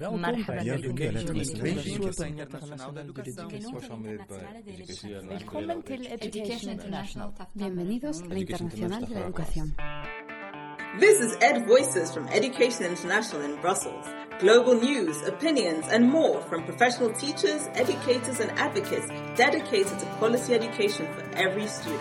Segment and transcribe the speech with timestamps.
[0.00, 0.56] Welkom Marhaba
[6.20, 7.32] Education International.
[7.54, 9.74] Bienvenidos a la Internacional de la Educación.
[10.98, 14.06] This is Ed Voices from Education International in Brussels.
[14.40, 19.06] Global news, opinions, and more from professional teachers, educators, and advocates
[19.36, 22.00] dedicated to policy education for every student.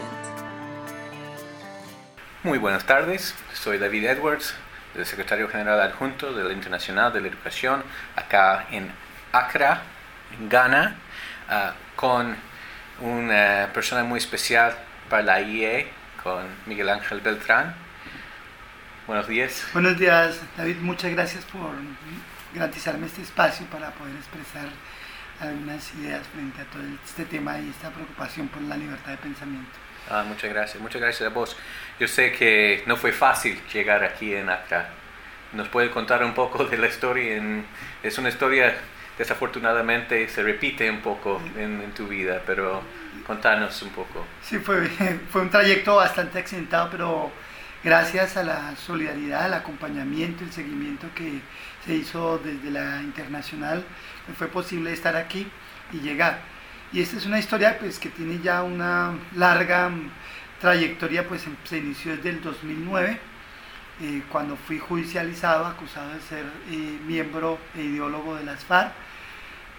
[2.44, 4.54] Muy buenas tardes, soy David Edwards,
[4.96, 7.84] el secretario general adjunto de la Internacional de la Educación,
[8.16, 8.92] acá en
[9.32, 9.82] Accra,
[10.38, 10.96] en Ghana,
[11.50, 12.36] ah, con
[13.00, 14.76] una persona muy especial
[15.10, 15.88] para la IE,
[16.22, 17.76] con Miguel Ángel Beltrán.
[19.08, 19.66] Buenos días.
[19.74, 20.78] Buenos días, David.
[20.78, 21.72] Muchas gracias por
[22.54, 24.70] garantizarme este espacio para poder expresar
[25.40, 29.78] algunas ideas frente a todo este tema y esta preocupación por la libertad de pensamiento.
[30.06, 31.58] Ah, muchas gracias, muchas gracias a vos.
[32.00, 35.00] Yo sé que no fue fácil llegar aquí en Accra.
[35.52, 37.36] ¿Nos puede contar un poco de la historia?
[37.38, 37.66] En-
[38.02, 38.76] es una historia,
[39.18, 42.90] desafortunadamente, se repite un poco en, en tu vida, pero
[43.24, 44.28] contanos un poco.
[44.42, 44.88] Sí, fue,
[45.30, 47.32] fue un trayecto bastante accidentado, pero
[47.84, 51.42] gracias a la solidaridad, al acompañamiento, el seguimiento que
[51.86, 53.86] se hizo desde la internacional,
[54.38, 55.48] fue posible estar aquí
[55.92, 56.40] y llegar.
[56.94, 59.90] Y esta es una historia pues, que tiene ya una larga
[60.62, 63.20] trayectoria, pues se inició desde el 2009,
[64.02, 68.94] eh, cuando fui judicializado, acusado de ser eh, miembro e ideólogo de las FARC.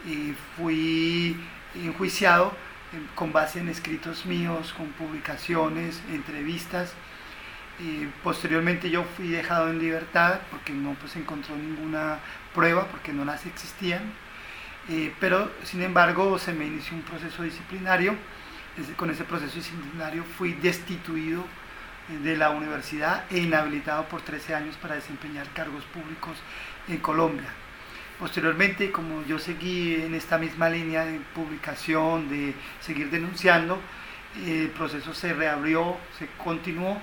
[0.05, 1.37] y fui
[1.77, 2.48] enjuiciado
[2.93, 6.95] eh, con base en escritos míos, con publicaciones, entrevistas.
[8.23, 12.19] Posteriormente yo fui dejado en libertad porque no pues, encontró ninguna
[12.55, 14.03] prueba, porque no las existían.
[14.89, 18.15] Eh, pero sin embargo se me inició un proceso disciplinario.
[18.97, 21.45] Con ese proceso disciplinario fui destituido
[22.11, 26.37] eh, de la universidad e inhabilitado por 13 años para desempeñar cargos públicos
[26.89, 27.49] en Colombia.
[28.19, 33.81] Posteriormente, como yo seguí en esta misma línea de publicación, de seguir denunciando,
[34.47, 37.00] el proceso se reabrió, se continuó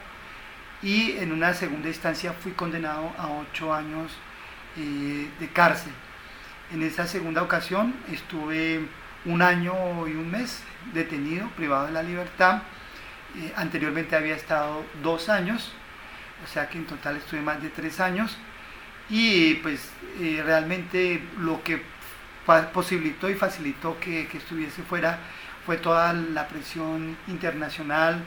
[0.82, 4.12] y en una segunda instancia fui condenado a ocho años
[4.78, 5.94] eh, de cárcel.
[6.74, 8.88] En esa segunda ocasión estuve
[9.26, 9.74] un año
[10.08, 12.64] y un mes detenido, privado de la libertad.
[13.38, 15.72] Eh, anteriormente había estado dos años,
[16.44, 18.38] o sea que en total estuve más de tres años.
[19.10, 19.90] Y pues
[20.20, 21.82] eh, realmente lo que
[22.74, 25.20] posibilitó y facilitó que, que estuviese fuera
[25.66, 28.24] fue toda la presión internacional.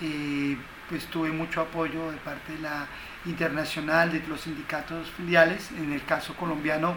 [0.00, 0.56] eh,
[0.88, 2.86] pues tuve mucho apoyo de parte de la
[3.24, 5.70] internacional, de los sindicatos filiales.
[5.78, 6.96] En el caso colombiano,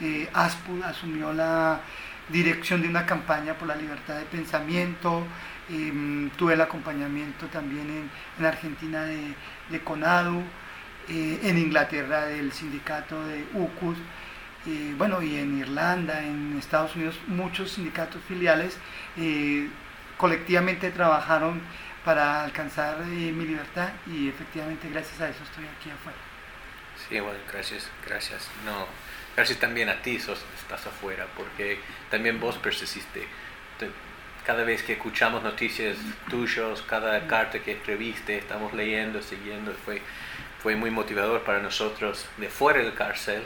[0.00, 1.80] eh, asumió la
[2.28, 5.26] dirección de una campaña por la libertad de pensamiento.
[5.68, 10.42] em, tuve el acompañamiento también en, en Argentina de, CONADU,
[11.08, 13.96] eh, en Inglaterra del sindicato de UCUS,
[14.66, 18.76] eh, bueno, y en Irlanda, en Estados Unidos, muchos sindicatos filiales
[19.16, 19.68] eh,
[20.18, 21.60] colectivamente trabajaron
[22.04, 26.18] para alcanzar mi libertad y efectivamente gracias a eso estoy aquí afuera.
[27.08, 28.48] Sí, bueno, gracias, gracias.
[28.66, 28.86] No,
[29.36, 31.78] gracias también a ti, sos, estás afuera, porque
[32.10, 33.26] también vos persististe.
[33.78, 33.90] Te-
[34.46, 35.96] Cada vez que escuchamos noticias
[36.28, 40.00] tuyas, cada carta que escribiste, estamos leyendo, siguiendo, fue,
[40.62, 43.42] fue muy motivador para nosotros de fuera del cárcel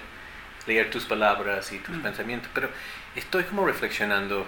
[0.66, 2.48] leer tus palabras y tus pensamientos.
[2.54, 2.70] Pero
[3.16, 4.46] estoy como reflexionando,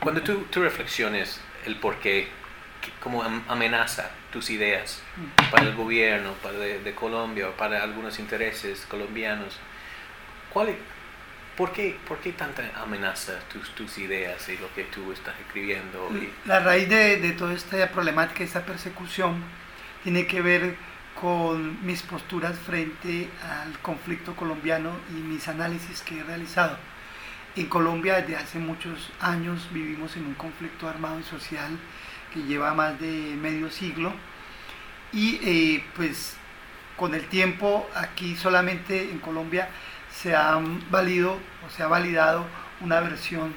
[0.00, 2.28] cuando tú, tú reflexiones el por qué,
[3.22, 5.02] am- amenaza tus ideas
[5.50, 9.58] para el gobierno, para de, de Colombia para algunos intereses colombianos,
[10.52, 10.74] ¿cuál,
[11.56, 16.10] por, qué, ¿por qué tanta amenaza tus, tus ideas y lo que tú estás escribiendo?
[16.44, 19.42] La raíz de, de toda esta problemática, esta persecución,
[20.04, 20.76] tiene que ver
[21.20, 26.78] con mis posturas frente al conflicto colombiano y mis análisis que he realizado.
[27.56, 31.76] En Colombia desde hace muchos años vivimos en un conflicto armado y social
[32.32, 34.12] que lleva más de medio siglo
[35.12, 36.36] y eh, pues
[36.96, 39.68] con el tiempo aquí solamente en Colombia
[40.10, 40.60] se ha
[40.90, 42.44] valido o se ha validado
[42.80, 43.54] una versión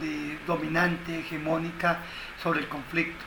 [0.00, 1.98] de dominante, hegemónica
[2.42, 3.24] sobre el conflicto.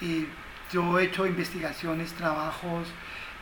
[0.00, 0.26] Y
[0.72, 2.88] yo he hecho investigaciones, trabajos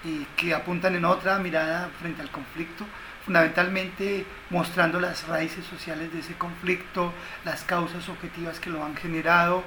[0.04, 2.84] eh, que apuntan en otra mirada frente al conflicto,
[3.24, 7.12] fundamentalmente mostrando las raíces sociales de ese conflicto,
[7.44, 9.62] las causas objetivas que lo han generado,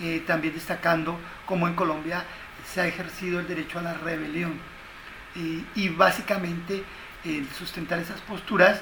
[0.00, 2.24] eh, también destacando cómo en Colombia
[2.66, 4.58] se ha ejercido el derecho a la rebelión.
[5.74, 6.82] Y, básicamente
[7.24, 8.80] el sustentar esas posturas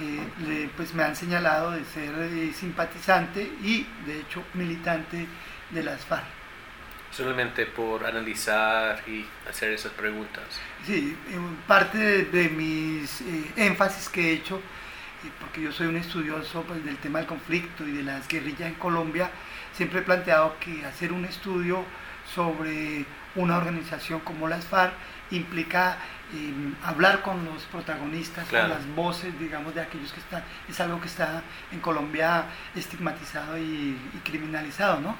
[0.00, 5.26] eh, pues me han señalado de ser eh, simpatizante y de hecho militante
[5.70, 6.45] de las FARC.
[7.16, 10.44] Solamente por analizar y hacer esas preguntas.
[10.84, 11.16] Sí,
[11.66, 16.84] parte de, mis eh, énfasis que he hecho, eh, porque yo soy un estudioso pues,
[16.84, 19.30] del tema del conflicto y de las guerrillas en Colombia,
[19.72, 21.84] siempre he planteado que hacer un estudio
[22.34, 24.92] sobre una organización como las FARC
[25.30, 25.96] implica
[26.34, 31.00] em, hablar con los protagonistas, con las voces, digamos, de aquellos que están, es algo
[31.00, 31.42] que está
[31.72, 35.16] en Colombia estigmatizado y, y criminalizado, ¿no?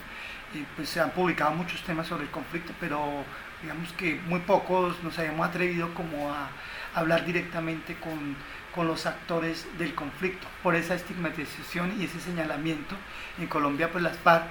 [0.76, 3.24] Pues se han publicado muchos temas sobre el conflicto, pero
[3.62, 6.48] digamos que muy pocos nos habíamos atrevido como a
[6.94, 8.36] hablar directamente con,
[8.74, 12.94] con los actores del conflicto, por esa estigmatización y ese señalamiento.
[13.38, 14.48] En Colombia, pues las FARC eh,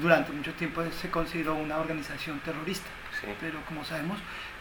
[0.00, 2.88] durante mucho tiempo se consideró una organización terrorista,
[3.40, 4.18] pero como sabemos,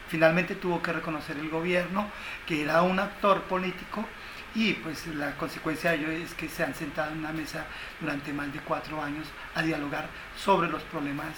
[0.08, 2.10] finalmente tuvo que reconocer el gobierno
[2.46, 4.06] que era un actor político
[4.56, 7.66] y pues la consecuencia de ello es que se han sentado en una mesa
[8.00, 10.08] durante más de cuatro años a dialogar
[10.38, 11.36] sobre los problemas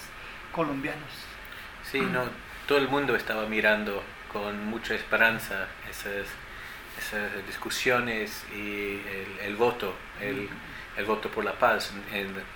[0.52, 1.10] colombianos.
[1.90, 2.24] Sí, no,
[2.66, 4.02] todo el mundo estaba mirando
[4.32, 6.26] con mucha esperanza esas,
[6.98, 9.00] esas discusiones y
[9.42, 10.48] el, voto, el,
[10.96, 11.92] el, voto por la paz.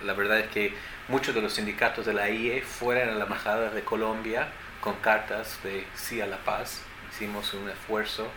[0.03, 0.75] la verdad es que
[1.07, 4.49] muchos de los sindicatos de la IE fueron a la embajada de Colombia
[4.79, 6.83] con cartas de sí a la paz.
[7.11, 8.29] Hicimos un esfuerzo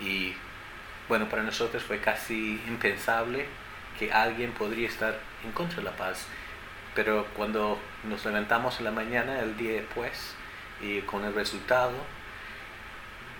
[0.00, 0.34] y
[1.08, 3.46] bueno, para nosotros fue casi impensable
[3.98, 6.26] que alguien podría estar en contra de la paz.
[6.94, 10.34] Pero cuando nos levantamos en la mañana, el día después,
[10.80, 11.92] y con el resultado,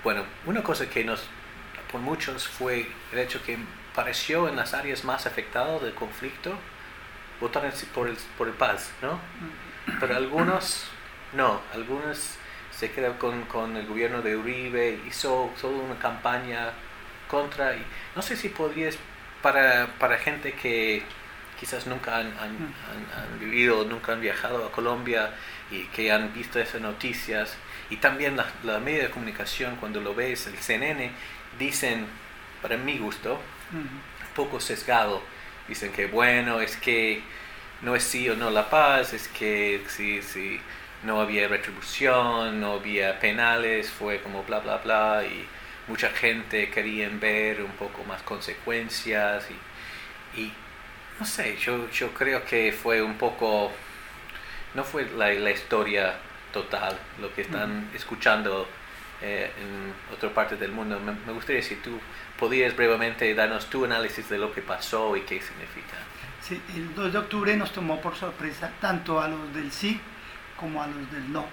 [0.03, 1.25] bueno, una cosa que nos,
[1.91, 3.59] por muchos, fue el hecho que
[3.95, 6.57] pareció en las áreas más afectadas del conflicto,
[7.41, 9.21] votar por el, por el paz, ¿no?
[10.01, 10.85] Pero algunos,
[11.33, 12.37] no, algunos
[12.71, 16.73] se quedaron con, con el gobierno de Uribe, hizo toda una campaña
[17.29, 17.77] contra.
[17.77, 17.83] Y
[18.17, 18.99] no sé si podrías,
[19.43, 21.03] para, para gente que
[21.59, 25.31] quizás nunca han, han, vivido, nunca han viajado a Colombia
[25.71, 27.57] y que han visto esas noticias,
[27.91, 31.11] y también la, la media de comunicación, cuando lo ves, el CNN,
[31.59, 32.07] dicen,
[32.63, 33.41] para mi gusto,
[33.73, 34.03] un
[34.35, 35.23] poco sesgado,
[35.67, 37.23] dicen que bueno, es que
[37.83, 40.61] no es sí o no la paz, es que sí, sí,
[41.05, 45.47] no había retribución, no había penales, fue como bla, bla, bla, y
[45.89, 49.47] mucha gente quería ver un poco más consecuencias
[50.37, 50.53] y,
[51.19, 53.73] no sé, yo, yo creo que fue un poco,
[54.75, 56.15] no fue la, la historia
[56.53, 58.69] total, lo que están escuchando
[59.21, 61.01] eh, en otra parte del mundo.
[61.01, 61.99] Me, gustaría si tú
[62.39, 65.97] podías brevemente darnos tu análisis de lo que pasó y qué significa.
[66.41, 70.01] Sí, el 2 de octubre nos tomó por sorpresa tanto a los del sí
[70.57, 71.47] como a los del no,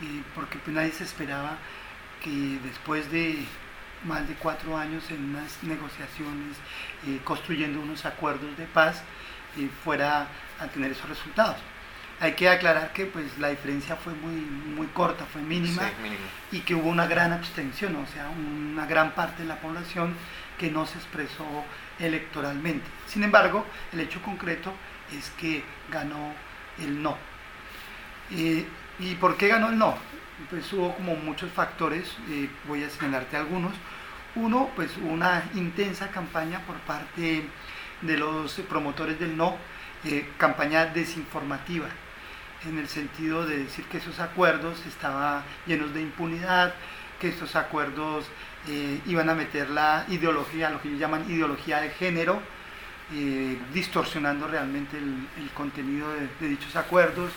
[0.00, 1.56] y porque pues nadie se esperaba
[2.22, 3.44] que después de
[4.04, 6.56] más de cuatro años en unas negociaciones,
[7.06, 9.02] eh, construyendo unos acuerdos de paz,
[9.56, 10.26] eh, fuera
[10.58, 11.56] a tener esos resultados.
[12.20, 15.82] Hay que aclarar que pues, la diferencia fue muy, muy corta, fue mínima,
[16.52, 20.14] y que hubo una gran abstención, o sea, una gran parte de la población
[20.58, 21.64] que no se expresó
[21.98, 22.86] electoralmente.
[23.06, 24.72] Sin embargo, el hecho concreto
[25.16, 26.32] es que ganó
[26.78, 27.16] el no.
[28.30, 28.64] Eh,
[29.00, 29.96] ¿Y por qué ganó el no?
[30.50, 33.72] Pues hubo como muchos factores, eh, voy a señalarte algunos.
[34.34, 37.44] Uno, pues una intensa campaña por parte
[38.00, 39.56] de los promotores del no,
[40.04, 41.88] eh, campaña desinformativa,
[42.66, 46.74] en el sentido de decir que esos acuerdos estaban llenos de impunidad,
[47.20, 48.24] que estos acuerdos
[48.68, 52.40] eh, iban a meter la ideología, lo que ellos llaman ideología de género,
[53.74, 56.08] distorsionando realmente el, contenido
[56.40, 57.30] de dichos acuerdos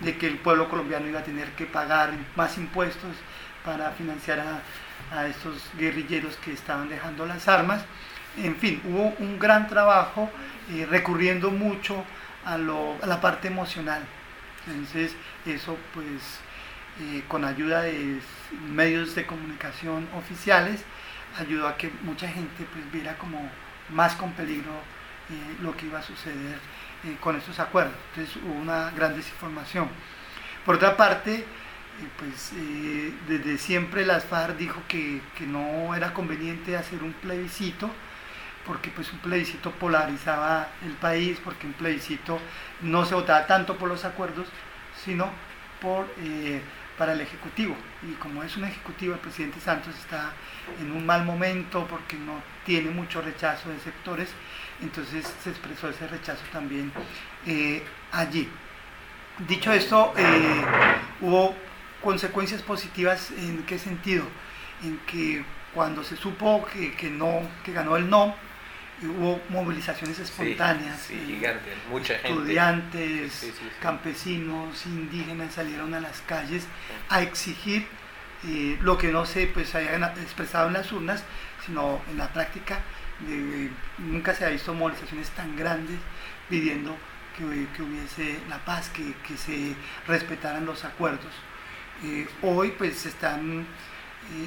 [0.00, 3.16] de que el pueblo colombiano iba a tener que pagar más impuestos
[3.64, 7.84] para financiar a, estos guerrilleros que estaban dejando las armas.
[8.36, 10.30] En fin, hubo un gran trabajo
[10.70, 12.04] eh, recurriendo mucho
[12.44, 14.02] a, la parte emocional.
[14.66, 16.40] Entonces, eso pues
[17.00, 18.20] eh, con ayuda de
[18.68, 20.84] medios de comunicación oficiales
[21.38, 23.50] ayudó a que mucha gente pues viera como
[23.88, 24.72] más con peligro
[25.30, 26.58] eh, lo que iba a suceder
[27.04, 27.94] eh, con estos acuerdos.
[28.10, 29.88] Entonces hubo una gran desinformación.
[30.66, 31.44] Por otra parte, eh,
[32.18, 37.90] pues eh, desde siempre las FARC dijo que, que, no era conveniente hacer un plebiscito,
[38.66, 42.38] porque pues un plebiscito polarizaba el país, porque un plebiscito
[42.82, 44.46] no se votaba tanto por los acuerdos,
[45.02, 45.30] sino
[45.80, 46.06] por,
[46.98, 47.74] para el Ejecutivo.
[48.02, 50.32] Y como es un Ejecutivo, el presidente Santos está
[50.78, 54.28] en un mal momento porque no tiene mucho rechazo de sectores,
[54.82, 56.92] entonces se expresó ese rechazo también
[57.46, 57.82] eh,
[58.12, 58.48] allí.
[59.48, 60.64] Dicho esto, eh,
[61.20, 61.54] hubo
[62.02, 64.24] consecuencias positivas en qué sentido?
[64.82, 65.44] En que
[65.74, 66.66] cuando se supo
[66.98, 68.34] que, no, que ganó el no,
[69.02, 71.00] hubo movilizaciones espontáneas.
[71.00, 76.66] Sí, gigante, mucha estudiantes, campesinos, indígenas salieron a las calles
[77.08, 77.86] a exigir
[78.46, 81.22] eh, lo que no se pues, expresado en las urnas,
[81.64, 82.80] sino en la práctica.
[83.98, 85.98] Nunca se ha visto movilizaciones tan grandes
[86.48, 86.96] pidiendo
[87.36, 89.74] que, hubiese la paz, que, que, se
[90.06, 91.32] respetaran los acuerdos.
[92.04, 93.12] Eh, hoy pues eh,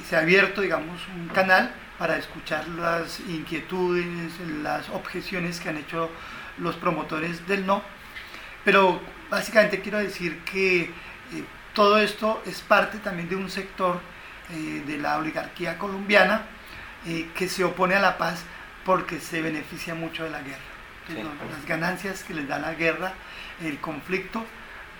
[0.08, 6.10] se ha abierto digamos un canal para escuchar las inquietudes, las objeciones que han hecho
[6.58, 7.82] los promotores del no.
[8.64, 9.00] Pero
[9.30, 10.90] básicamente quiero decir que eh,
[11.74, 14.00] todo esto es parte también de un sector
[14.48, 16.42] de la oligarquía colombiana
[17.34, 18.44] que se opone a la paz
[18.84, 20.74] porque se beneficia mucho de la guerra.
[21.50, 23.12] Las ganancias que les da la guerra,
[23.62, 24.44] el conflicto,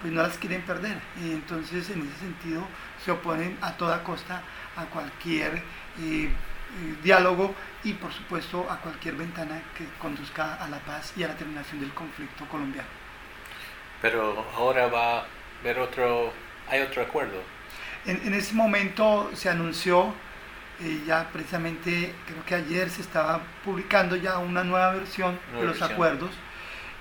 [0.00, 0.98] pues no las quieren perder.
[1.22, 2.66] Y entonces en ese sentido
[3.02, 4.42] se oponen a toda costa
[4.76, 5.62] a cualquier
[6.00, 6.30] eh,
[7.02, 11.36] diálogo y por supuesto a cualquier ventana que conduzca a la paz y a la
[11.36, 12.88] terminación del conflicto colombiano.
[14.02, 15.24] Pero ahora va a
[15.60, 16.32] haber otro,
[16.68, 17.42] hay otro acuerdo.
[18.04, 20.12] En, en ese momento se anunció,
[20.80, 25.80] eh, ya precisamente creo que ayer se estaba publicando ya una nueva versión de los
[25.82, 26.30] acuerdos,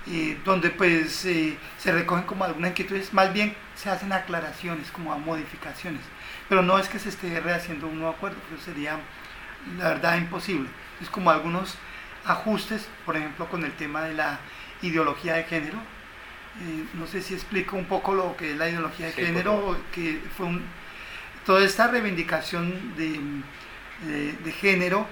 [0.07, 5.17] eh, donde pues se recogen como algunas inquietudes, más bien se hacen aclaraciones, como a
[5.17, 6.01] modificaciones,
[6.49, 8.99] pero no es que se esté rehaciendo un nuevo acuerdo, pero sería
[9.77, 10.69] la verdad imposible.
[11.01, 11.75] Es como algunos
[12.25, 14.39] ajustes, por ejemplo, con el tema de la
[14.81, 15.77] ideología de género.
[16.61, 20.21] Eh, no sé si explico un poco lo que es la ideología de género, que
[20.37, 20.47] fue
[21.45, 23.19] toda esta reivindicación de,
[24.43, 25.07] de, género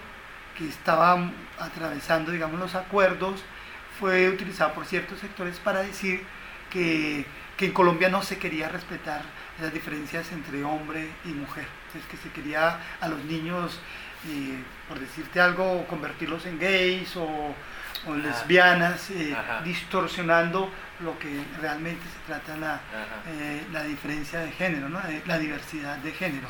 [0.57, 3.43] que estaba atravesando, digamos, los acuerdos,
[3.99, 6.23] fue utilizado por ciertos sectores para decir
[6.69, 7.25] que,
[7.57, 9.21] que en Colombia no se quería respetar
[9.59, 13.79] las diferencias entre hombre y mujer, es que se quería a los niños
[14.87, 17.55] por decirte algo, convertirlos en gays o,
[18.15, 20.69] lesbianas, eh, distorsionando
[21.01, 22.79] lo que realmente se trata la,
[23.27, 24.99] eh, la diferencia de género, ¿no?
[25.07, 26.47] Eh, la diversidad de género.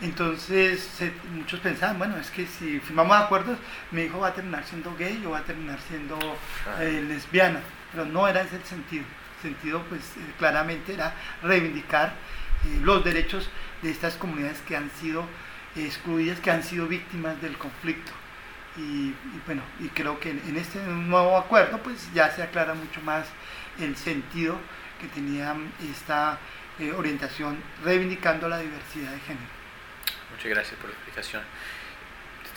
[0.00, 0.88] Entonces
[1.32, 3.58] muchos pensaban, bueno, es que si firmamos acuerdos,
[3.90, 6.16] mi hijo va a terminar siendo gay o va a terminar siendo
[6.78, 9.04] lesbiana, pero no era ese el sentido.
[9.38, 10.02] El sentido, pues
[10.38, 12.12] claramente era reivindicar
[12.82, 13.50] los derechos
[13.82, 15.24] de estas comunidades que han sido
[15.76, 18.12] excluidas que han sido víctimas del conflicto.
[18.78, 19.12] Y,
[19.44, 23.26] bueno, y creo que en, este nuevo acuerdo pues ya se aclara mucho más
[23.80, 24.56] el sentido
[25.00, 25.56] que tenía
[25.90, 26.38] esta
[26.78, 29.46] eh, orientación reivindicando la diversidad de género.
[30.30, 31.42] Muchas gracias por la explicación.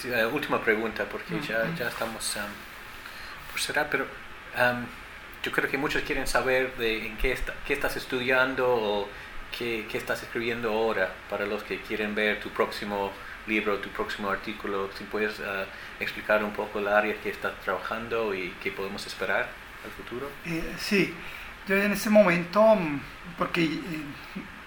[0.04, 2.38] Eh, última pregunta, porque ya, ya estamos
[3.52, 4.06] por cerrar, pero
[5.44, 9.10] yo creo que muchos quieren saber de en qué, está, qué estás estudiando o
[9.58, 13.12] ¿Qué, estás escribiendo ahora para los que quieren ver tu próximo
[13.48, 14.90] libro, tu próximo artículo?
[14.98, 15.66] Si puedes ah,
[16.00, 19.50] explicar un poco el área que estás trabajando y qué podemos esperar
[19.84, 20.30] al futuro.
[20.46, 21.14] Eh, sí,
[21.68, 23.02] yo en este momento, mm,
[23.38, 23.80] porque eh,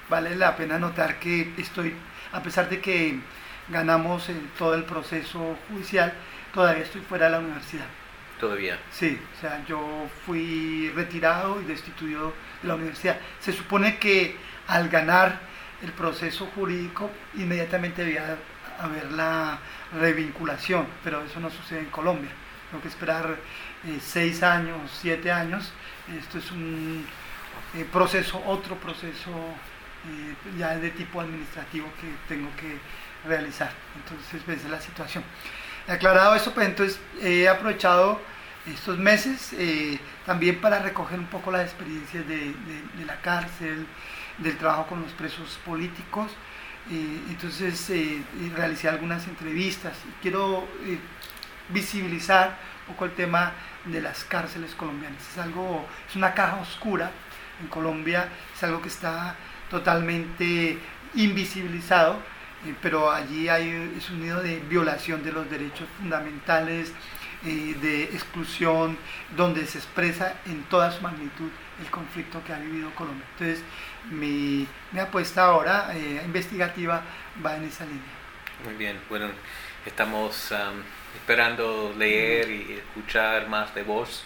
[0.09, 1.95] vale la pena notar que estoy,
[2.33, 3.19] a pesar de que
[3.69, 6.12] ganamos en todo el proceso judicial,
[6.52, 7.87] todavía estoy fuera de la universidad.
[8.38, 8.78] ¿Todavía?
[8.90, 13.19] Sí, o sea, yo fui retirado y destituido de la universidad.
[13.40, 15.38] Se supone que al ganar
[15.83, 18.37] el proceso jurídico, inmediatamente debía
[18.78, 19.59] haber la
[19.93, 22.31] revinculación, pero eso no sucede en Colombia.
[22.71, 23.37] Tengo que esperar
[23.87, 25.73] eh, seis años, siete años.
[26.19, 27.07] Esto es un
[27.75, 32.78] eh, proceso, otro proceso eh, ya de tipo administrativo que tengo que
[33.28, 33.71] realizar.
[33.97, 35.25] Entonces, esa es la situación.
[35.87, 38.21] Aclarado eso, pues entonces he aprovechado
[38.66, 39.54] estos meses
[40.25, 42.54] también para recoger un poco las experiencias de
[43.07, 43.87] la cárcel,
[44.38, 46.33] del trabajo con los presos políticos.
[46.91, 48.23] Eh, entonces eh,
[48.55, 49.95] realicé algunas entrevistas.
[50.21, 50.99] Quiero eh,
[51.71, 53.53] visibilizar un poco el tema
[53.87, 55.23] de las cárceles colombianas.
[55.33, 57.11] Es algo, es una caja oscura
[57.61, 59.35] en Colombia, es algo que está
[59.71, 60.79] totalmente
[61.14, 62.19] invisibilizado,
[62.83, 66.93] pero allí hay, es un nido de violación de los derechos fundamentales,
[67.45, 68.97] de exclusión,
[69.37, 73.27] donde se expresa en toda su magnitud el conflicto que ha vivido Colombia.
[73.33, 73.65] Entonces,
[74.11, 77.03] mi, mi apuesta ahora eh, investigativa
[77.45, 78.03] va en esa línea.
[78.65, 79.29] Muy bien, bueno,
[79.85, 80.53] estamos
[81.15, 84.25] esperando leer y escuchar más de vos.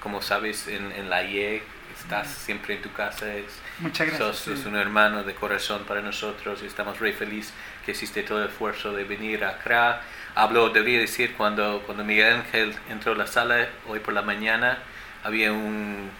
[0.00, 1.62] Como sabes, en, en la IE
[1.96, 3.32] estás siempre en tu casa.
[3.34, 4.36] Es, Muchas gracias.
[4.36, 7.52] Sos, un hermano de corazón para nosotros y estamos muy felices
[7.84, 10.02] que hiciste todo el esfuerzo de venir acá.
[10.34, 14.78] Hablo, debería decir, cuando, cuando Miguel Ángel entró a la sala hoy por la mañana,
[15.24, 16.10] había un,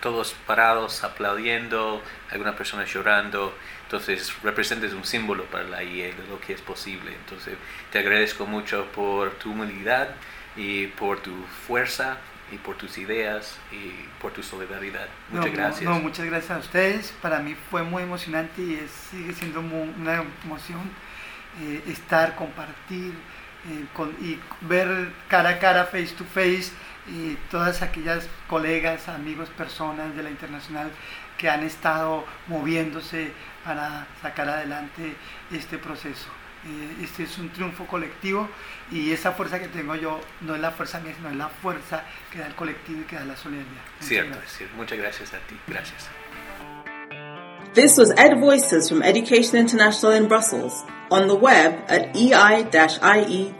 [0.00, 3.54] todos parados aplaudiendo, algunas personas llorando.
[3.84, 7.12] Entonces representas un símbolo para la IE de lo que es posible.
[7.14, 7.54] Entonces
[7.90, 10.08] te agradezco mucho por tu humildad
[10.56, 11.34] y por tu
[11.66, 12.18] fuerza
[12.52, 15.08] y por tus ideas y por tu solidaridad.
[15.30, 15.84] Muchas no, gracias.
[15.84, 17.14] No, muchas gracias a ustedes.
[17.22, 20.90] Para mí fue muy emocionante y es, sigue siendo una emoción
[21.62, 23.14] eh, estar, compartir
[23.70, 26.70] eh, con, y ver cara a cara, face to face,
[27.06, 30.90] y todas aquellas colegas, amigos, personas de la internacional
[31.38, 33.32] que han estado moviéndose
[33.64, 35.14] para sacar adelante
[35.52, 36.28] este proceso.
[36.66, 38.48] Eh, este es un triunfo colectivo
[38.90, 42.04] y esa fuerza que tengo yo no es la fuerza mía, sino es la fuerza
[42.30, 43.82] que da el colectivo y que da la solidaridad.
[44.00, 44.74] cierto, es cierto.
[44.76, 45.56] Muchas gracias a ti.
[45.66, 46.08] Gracias.
[47.74, 53.54] This was Ed Voices from Education International in Brussels, on the web at ei-ie.org.